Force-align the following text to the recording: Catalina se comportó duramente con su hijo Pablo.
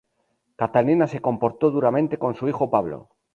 Catalina 0.55 1.05
se 1.05 1.21
comportó 1.21 1.69
duramente 1.69 2.17
con 2.17 2.33
su 2.33 2.47
hijo 2.47 2.71
Pablo. 2.71 3.09